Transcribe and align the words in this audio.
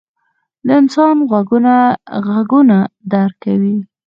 •د 0.65 0.67
انسان 0.81 1.15
غوږونه 1.29 1.73
ږغونه 2.29 2.77
درک 3.11 3.35
کوي. 3.45 3.77